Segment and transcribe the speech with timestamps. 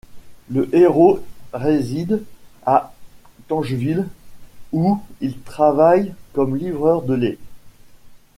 [0.49, 1.23] Le héros
[1.53, 2.23] réside
[2.65, 2.91] à
[3.47, 4.07] Tangeville
[4.71, 7.37] où il travaille comme livreur de lait.